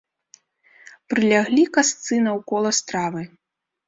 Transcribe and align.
Прыляглі 1.11 1.65
касцы 1.77 2.17
наўкола 2.29 2.71
стравы. 2.79 3.21